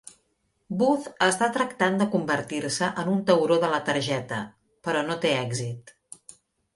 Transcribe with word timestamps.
Booth 0.77 1.03
està 1.25 1.49
tractant 1.57 1.99
de 1.99 2.07
convertir-se 2.15 2.89
en 3.03 3.11
un 3.11 3.19
"tauró 3.27 3.57
de 3.65 3.69
la 3.75 3.81
targeta", 3.91 4.39
però 4.89 5.05
no 5.11 5.19
té 5.27 5.35
èxit. 5.43 5.95